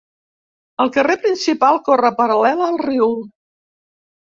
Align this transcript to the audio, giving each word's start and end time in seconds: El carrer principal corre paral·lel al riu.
El 0.85 0.89
carrer 0.95 1.17
principal 1.25 1.79
corre 1.91 2.13
paral·lel 2.23 2.67
al 2.71 2.83
riu. 2.87 3.17